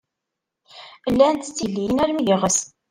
Llant 1.11 1.43
d 1.47 1.49
tigellilin 1.55 2.03
armi 2.03 2.21
d 2.25 2.27
iɣes. 2.33 2.59